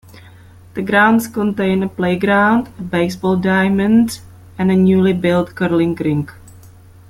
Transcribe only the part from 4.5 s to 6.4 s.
and a newly built curling rink.